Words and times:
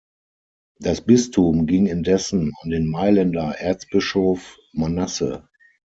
Das 0.79 1.01
Bistum 1.01 1.67
ging 1.67 1.85
indessen 1.85 2.53
an 2.63 2.71
den 2.71 2.89
Mailänder 2.89 3.59
Erzbischof 3.59 4.57
Manasse. 4.73 5.47